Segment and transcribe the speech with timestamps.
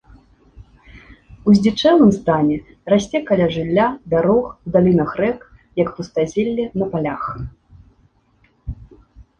[1.51, 2.57] У здзічэлым стане
[2.93, 3.85] расце каля жылля,
[4.15, 5.39] дарог, у далінах рэк,
[5.85, 7.23] як пустазелле на палях.